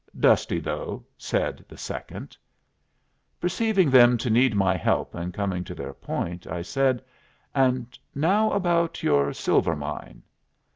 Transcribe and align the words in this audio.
"Dusty 0.19 0.59
though," 0.59 1.05
said 1.15 1.63
the 1.69 1.77
second. 1.77 2.35
Perceiving 3.39 3.91
them 3.91 4.17
to 4.17 4.31
need 4.31 4.55
my 4.55 4.75
help 4.75 5.13
in 5.13 5.31
coming 5.31 5.63
to 5.65 5.75
their 5.75 5.93
point, 5.93 6.47
I 6.47 6.63
said, 6.63 7.03
"And 7.53 7.99
now 8.15 8.51
about 8.51 9.03
your 9.03 9.31
silver 9.31 9.75
mine." 9.75 10.23